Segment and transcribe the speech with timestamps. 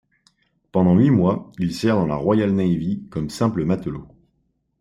[0.71, 4.07] Pendant huit mois, il sert dans la Royal Navy comme simple matelot.